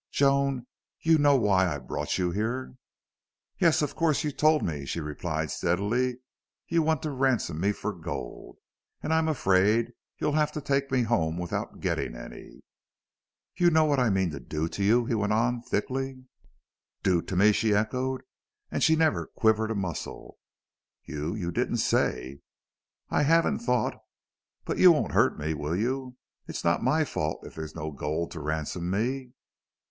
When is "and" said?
9.03-9.13, 18.71-18.81